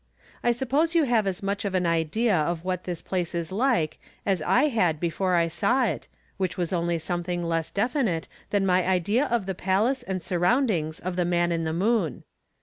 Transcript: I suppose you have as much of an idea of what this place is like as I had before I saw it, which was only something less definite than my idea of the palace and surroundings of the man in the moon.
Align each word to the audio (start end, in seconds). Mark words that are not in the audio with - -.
I 0.43 0.51
suppose 0.51 0.95
you 0.95 1.03
have 1.03 1.27
as 1.27 1.43
much 1.43 1.63
of 1.63 1.75
an 1.75 1.85
idea 1.85 2.35
of 2.35 2.65
what 2.65 2.85
this 2.85 3.03
place 3.03 3.35
is 3.35 3.51
like 3.51 3.99
as 4.25 4.41
I 4.41 4.63
had 4.69 4.99
before 4.99 5.35
I 5.35 5.47
saw 5.47 5.85
it, 5.85 6.07
which 6.37 6.57
was 6.57 6.73
only 6.73 6.97
something 6.97 7.43
less 7.43 7.69
definite 7.69 8.27
than 8.49 8.65
my 8.65 8.83
idea 8.83 9.25
of 9.27 9.45
the 9.45 9.53
palace 9.53 10.01
and 10.01 10.19
surroundings 10.19 10.99
of 10.99 11.17
the 11.17 11.23
man 11.25 11.51
in 11.51 11.65
the 11.65 11.71
moon. 11.73 12.23